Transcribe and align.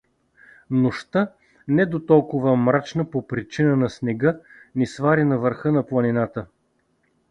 Нощта, 0.85 1.21
не 1.79 1.85
дотолкова 1.91 2.55
мрачна 2.63 3.05
по 3.11 3.21
причина 3.27 3.75
на 3.85 3.89
снега, 3.99 4.37
ни 4.75 4.87
свари 4.97 5.23
на 5.33 5.37
върха 5.47 5.71
на 5.81 5.87
планината. 5.93 6.45